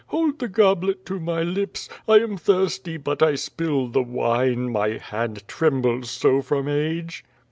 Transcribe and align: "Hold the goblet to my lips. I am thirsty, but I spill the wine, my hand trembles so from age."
"Hold 0.07 0.39
the 0.39 0.47
goblet 0.47 1.05
to 1.05 1.19
my 1.19 1.43
lips. 1.43 1.87
I 2.07 2.13
am 2.21 2.35
thirsty, 2.35 2.97
but 2.97 3.21
I 3.21 3.35
spill 3.35 3.87
the 3.87 4.01
wine, 4.01 4.71
my 4.71 4.97
hand 4.97 5.47
trembles 5.47 6.09
so 6.09 6.41
from 6.41 6.67
age." 6.67 7.23